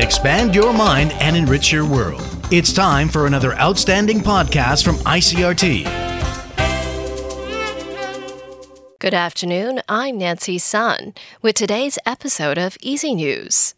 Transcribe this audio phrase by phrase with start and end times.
[0.00, 2.22] Expand your mind and enrich your world.
[2.50, 5.84] It's time for another outstanding podcast from ICRT.
[8.98, 9.82] Good afternoon.
[9.90, 13.74] I'm Nancy Sun with today's episode of Easy News.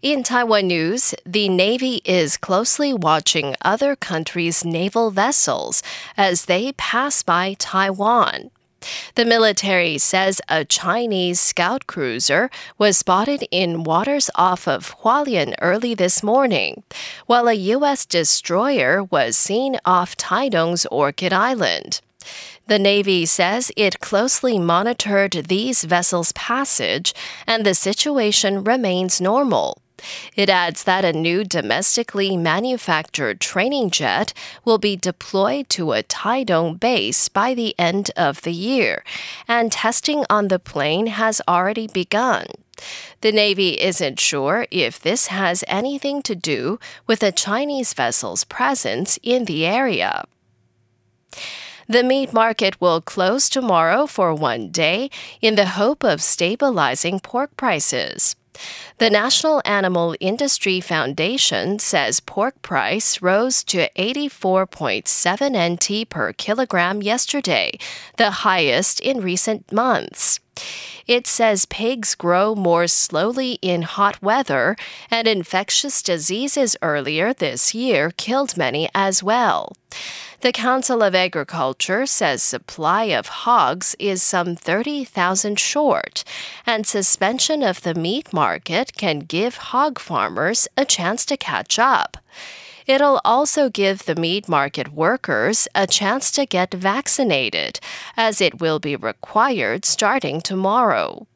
[0.00, 5.82] In Taiwan news, the Navy is closely watching other countries' naval vessels
[6.16, 8.52] as they pass by Taiwan.
[9.14, 15.94] The military says a Chinese scout cruiser was spotted in waters off of Hualien early
[15.94, 16.82] this morning,
[17.26, 18.06] while a U.S.
[18.06, 22.00] destroyer was seen off Taidong's Orchid Island.
[22.68, 27.12] The Navy says it closely monitored these vessels' passage
[27.46, 29.81] and the situation remains normal.
[30.36, 34.32] It adds that a new domestically manufactured training jet
[34.64, 39.04] will be deployed to a Taidong base by the end of the year,
[39.46, 42.46] and testing on the plane has already begun.
[43.20, 49.18] The Navy isn't sure if this has anything to do with a Chinese vessel's presence
[49.22, 50.24] in the area.
[51.88, 55.10] The meat market will close tomorrow for one day
[55.40, 58.34] in the hope of stabilizing pork prices.
[58.98, 67.78] The National Animal Industry Foundation says pork price rose to 84.7 NT per kilogram yesterday,
[68.16, 70.38] the highest in recent months.
[71.06, 74.76] It says pigs grow more slowly in hot weather,
[75.10, 79.72] and infectious diseases earlier this year killed many as well.
[80.42, 86.24] The Council of Agriculture says supply of hogs is some 30,000 short,
[86.66, 92.16] and suspension of the meat market can give hog farmers a chance to catch up.
[92.86, 97.80] It'll also give the meat market workers a chance to get vaccinated,
[98.16, 101.26] as it will be required starting tomorrow.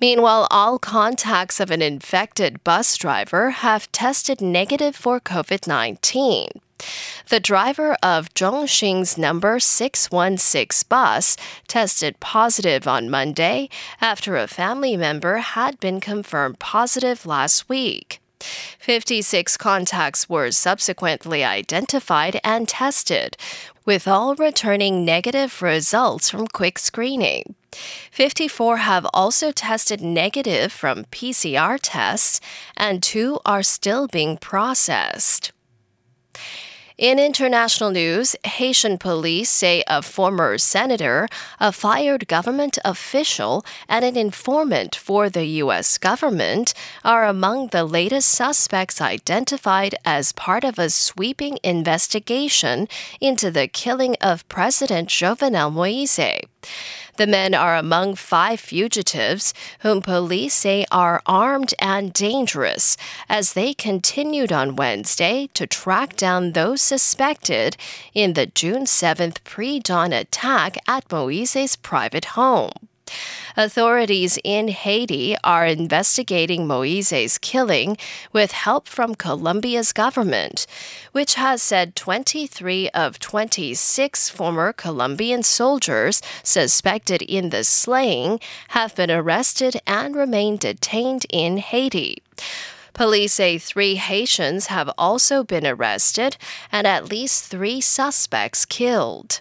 [0.00, 6.48] Meanwhile, all contacts of an infected bus driver have tested negative for COVID 19.
[7.30, 11.36] The driver of Zhongxing's number 616 bus
[11.66, 13.70] tested positive on Monday
[14.00, 18.20] after a family member had been confirmed positive last week.
[18.86, 23.36] 56 contacts were subsequently identified and tested,
[23.84, 27.56] with all returning negative results from quick screening.
[28.12, 32.40] 54 have also tested negative from PCR tests,
[32.76, 35.50] and two are still being processed.
[36.98, 41.28] In international news, Haitian police say a former senator,
[41.60, 45.98] a fired government official, and an informant for the U.S.
[45.98, 46.72] government
[47.04, 52.88] are among the latest suspects identified as part of a sweeping investigation
[53.20, 56.48] into the killing of President Jovenel Moise.
[57.16, 62.96] The men are among five fugitives whom police say are armed and dangerous
[63.28, 67.76] as they continued on Wednesday to track down those suspected
[68.12, 72.72] in the June 7th pre dawn attack at Moise's private home.
[73.56, 77.96] Authorities in Haiti are investigating Moise's killing
[78.32, 80.66] with help from Colombia's government,
[81.12, 89.10] which has said 23 of 26 former Colombian soldiers suspected in the slaying have been
[89.10, 92.22] arrested and remain detained in Haiti.
[92.92, 96.36] Police say three Haitians have also been arrested
[96.72, 99.40] and at least three suspects killed.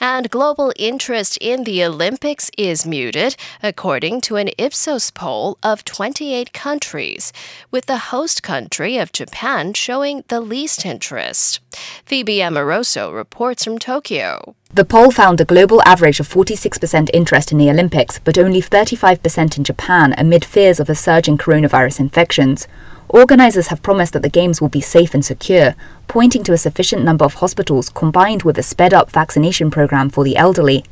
[0.00, 6.52] And global interest in the Olympics is muted, according to an Ipsos poll of 28
[6.52, 7.32] countries,
[7.70, 11.60] with the host country of Japan showing the least interest.
[12.04, 14.54] Phoebe Amoroso reports from Tokyo.
[14.72, 19.56] The poll found a global average of 46% interest in the Olympics, but only 35%
[19.56, 22.68] in Japan amid fears of a surge in coronavirus infections.
[23.10, 25.74] Organisers have promised that the Games will be safe and secure,
[26.08, 30.24] pointing to a sufficient number of hospitals combined with a sped up vaccination program for
[30.24, 30.84] the elderly.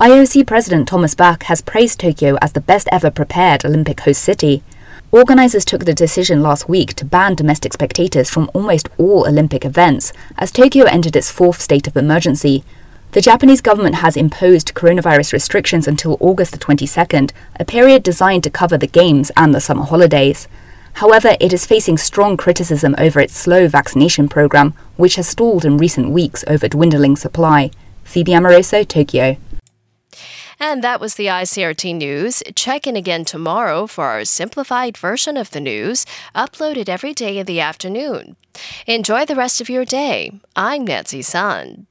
[0.00, 4.62] IOC President Thomas Bach has praised Tokyo as the best ever prepared Olympic host city.
[5.10, 10.12] Organisers took the decision last week to ban domestic spectators from almost all Olympic events
[10.38, 12.62] as Tokyo entered its fourth state of emergency.
[13.12, 18.50] The Japanese government has imposed coronavirus restrictions until August the 22nd, a period designed to
[18.50, 20.46] cover the Games and the summer holidays.
[20.96, 25.76] However, it is facing strong criticism over its slow vaccination program, which has stalled in
[25.76, 27.70] recent weeks over dwindling supply.
[28.04, 29.36] Phoebe Amoroso, Tokyo.
[30.58, 32.42] And that was the ICRT news.
[32.54, 37.44] Check in again tomorrow for our simplified version of the news, uploaded every day in
[37.44, 38.36] the afternoon.
[38.86, 40.40] Enjoy the rest of your day.
[40.56, 41.88] I'm Nancy Sun.